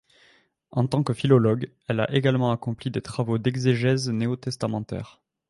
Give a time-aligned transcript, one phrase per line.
[0.71, 5.21] En tant que philologue, elle a également accompli des travaux d'exégèse néo-testamentaire.